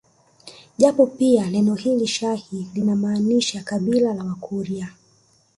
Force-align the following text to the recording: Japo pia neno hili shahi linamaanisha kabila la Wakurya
Japo 0.77 1.07
pia 1.07 1.49
neno 1.49 1.75
hili 1.75 2.07
shahi 2.07 2.67
linamaanisha 2.73 3.63
kabila 3.63 4.13
la 4.13 4.23
Wakurya 4.23 4.87